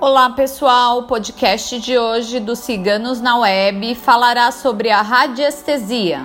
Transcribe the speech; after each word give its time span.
Olá 0.00 0.30
pessoal, 0.30 1.00
o 1.00 1.02
podcast 1.08 1.80
de 1.80 1.98
hoje 1.98 2.38
do 2.38 2.54
Ciganos 2.54 3.20
na 3.20 3.36
Web 3.36 3.96
falará 3.96 4.52
sobre 4.52 4.90
a 4.90 5.02
radiestesia. 5.02 6.24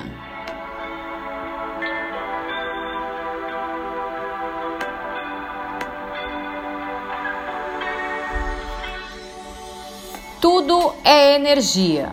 Tudo 10.40 10.94
é 11.04 11.34
energia. 11.34 12.12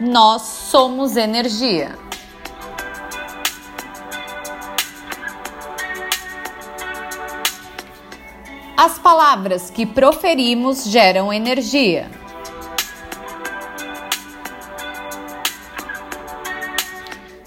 Nós 0.00 0.40
somos 0.40 1.18
energia. 1.18 1.98
As 8.76 8.98
palavras 8.98 9.70
que 9.70 9.86
proferimos 9.86 10.84
geram 10.84 11.32
energia. 11.32 12.10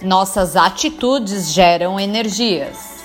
Nossas 0.02 0.55
atitudes 0.55 1.52
geram 1.52 1.99
energias. 1.99 3.04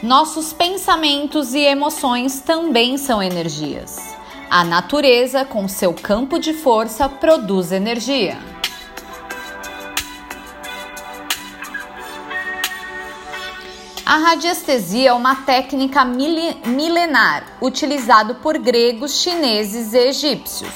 Nossos 0.00 0.52
pensamentos 0.52 1.52
e 1.52 1.62
emoções 1.62 2.40
também 2.40 2.96
são 2.96 3.20
energias. 3.20 4.14
A 4.48 4.62
natureza, 4.62 5.44
com 5.44 5.66
seu 5.66 5.92
campo 5.92 6.38
de 6.38 6.52
força, 6.52 7.08
produz 7.08 7.72
energia. 7.72 8.55
A 14.08 14.18
radiestesia 14.18 15.10
é 15.10 15.12
uma 15.12 15.34
técnica 15.34 16.04
milenar 16.04 17.42
utilizada 17.60 18.34
por 18.34 18.56
gregos, 18.56 19.20
chineses 19.20 19.92
e 19.94 19.98
egípcios. 19.98 20.70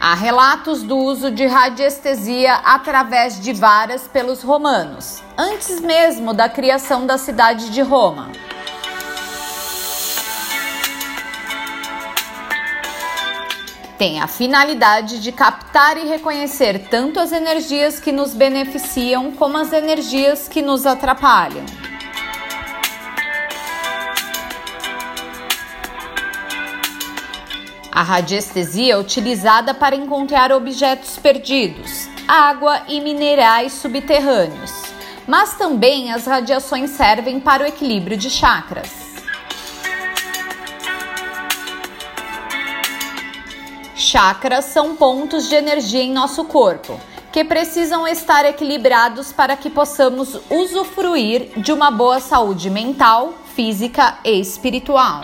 Há 0.00 0.14
relatos 0.14 0.82
do 0.82 0.96
uso 0.96 1.30
de 1.30 1.46
radiestesia 1.46 2.54
através 2.64 3.40
de 3.40 3.52
varas 3.52 4.08
pelos 4.08 4.42
romanos, 4.42 5.22
antes 5.38 5.80
mesmo 5.80 6.34
da 6.34 6.48
criação 6.48 7.06
da 7.06 7.18
cidade 7.18 7.70
de 7.70 7.80
Roma. 7.80 8.32
Tem 13.98 14.20
a 14.20 14.26
finalidade 14.26 15.20
de 15.20 15.32
captar 15.32 15.96
e 15.96 16.06
reconhecer 16.06 16.88
tanto 16.90 17.18
as 17.18 17.32
energias 17.32 17.98
que 17.98 18.12
nos 18.12 18.34
beneficiam 18.34 19.32
como 19.32 19.56
as 19.56 19.72
energias 19.72 20.48
que 20.48 20.60
nos 20.60 20.84
atrapalham. 20.86 21.64
A 27.90 28.02
radiestesia 28.02 28.92
é 28.92 28.98
utilizada 28.98 29.72
para 29.72 29.96
encontrar 29.96 30.52
objetos 30.52 31.16
perdidos, 31.16 32.06
água 32.28 32.82
e 32.88 33.00
minerais 33.00 33.72
subterrâneos, 33.72 34.70
mas 35.26 35.54
também 35.54 36.12
as 36.12 36.26
radiações 36.26 36.90
servem 36.90 37.40
para 37.40 37.64
o 37.64 37.66
equilíbrio 37.66 38.18
de 38.18 38.28
chakras. 38.28 39.05
Chakras 44.06 44.66
são 44.66 44.94
pontos 44.94 45.48
de 45.48 45.56
energia 45.56 46.00
em 46.00 46.12
nosso 46.12 46.44
corpo 46.44 46.96
que 47.32 47.42
precisam 47.42 48.06
estar 48.06 48.44
equilibrados 48.44 49.32
para 49.32 49.56
que 49.56 49.68
possamos 49.68 50.38
usufruir 50.48 51.60
de 51.60 51.72
uma 51.72 51.90
boa 51.90 52.20
saúde 52.20 52.70
mental, 52.70 53.34
física 53.56 54.16
e 54.24 54.40
espiritual. 54.40 55.22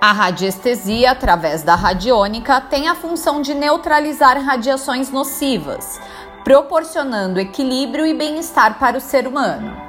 A 0.00 0.12
radiestesia, 0.12 1.10
através 1.10 1.62
da 1.62 1.74
radiônica, 1.74 2.58
tem 2.62 2.88
a 2.88 2.94
função 2.94 3.42
de 3.42 3.52
neutralizar 3.52 4.42
radiações 4.42 5.10
nocivas, 5.10 6.00
proporcionando 6.42 7.38
equilíbrio 7.38 8.06
e 8.06 8.14
bem-estar 8.14 8.78
para 8.78 8.96
o 8.96 9.02
ser 9.02 9.28
humano. 9.28 9.85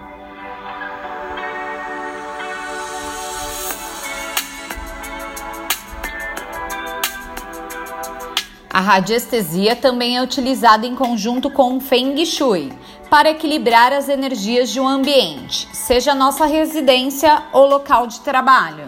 A 8.77 8.79
radiestesia 8.79 9.75
também 9.75 10.17
é 10.17 10.21
utilizada 10.21 10.85
em 10.85 10.93
conjunto 10.93 11.49
com 11.49 11.77
o 11.77 11.79
Feng 11.79 12.23
Shui 12.23 12.71
para 13.09 13.31
equilibrar 13.31 13.91
as 13.91 14.07
energias 14.07 14.69
de 14.69 14.79
um 14.79 14.87
ambiente, 14.87 15.67
seja 15.73 16.13
nossa 16.13 16.45
residência 16.45 17.41
ou 17.51 17.67
local 17.67 18.05
de 18.05 18.19
trabalho. 18.19 18.85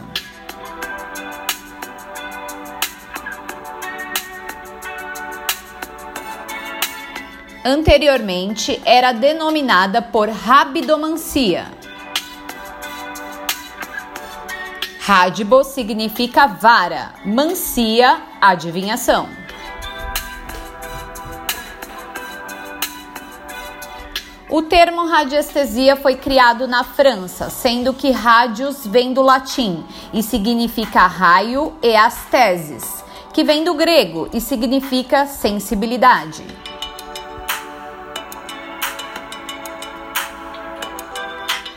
Anteriormente 7.66 8.80
era 8.86 9.12
denominada 9.12 10.04
por 10.04 10.30
rabidomancia. 10.30 11.66
Radibo 15.00 15.64
significa 15.64 16.46
vara, 16.46 17.16
mancia, 17.26 18.22
adivinhação. 18.40 19.49
O 24.52 24.64
termo 24.64 25.06
radiestesia 25.06 25.96
foi 25.96 26.16
criado 26.16 26.68
na 26.68 26.84
França, 26.84 27.52
sendo 27.52 27.94
que 27.94 28.10
radius 28.10 28.84
vem 28.84 29.14
do 29.14 29.22
latim 29.22 29.86
e 30.12 30.24
significa 30.24 31.06
raio 31.06 31.78
e 31.84 31.96
asteses, 31.96 33.04
que 33.32 33.44
vem 33.44 33.64
do 33.64 33.76
grego 33.76 34.28
e 34.34 34.42
significa 34.42 35.28
sensibilidade. 35.28 36.44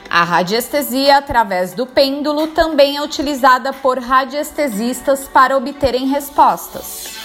A 0.08 0.24
radiestesia 0.24 1.18
através 1.18 1.74
do 1.74 1.86
pêndulo 1.86 2.48
também 2.48 2.96
é 2.96 3.02
utilizada 3.02 3.74
por 3.74 3.98
radiestesistas 3.98 5.28
para 5.28 5.58
obterem 5.58 6.06
respostas. 6.06 7.21